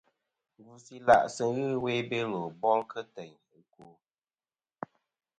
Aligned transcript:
Ngvɨsɨ 0.59 0.91
ila' 0.97 1.27
sɨ 1.35 1.43
ghɨ 1.55 1.65
ɨwe 1.75 1.89
i 2.01 2.03
Belo 2.09 2.41
bol 2.61 2.79
kɨ 2.91 2.99
teyn 3.13 3.33
ɨkwo. 3.59 3.85